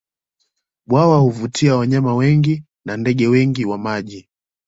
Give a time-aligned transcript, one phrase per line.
[0.87, 4.29] Bwawa huvutia wanyama wengi na ndege wengi wa maji